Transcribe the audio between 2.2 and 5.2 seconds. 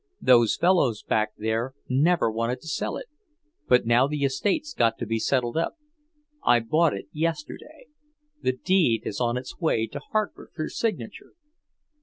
wanted to sell it. But now the estate's got to be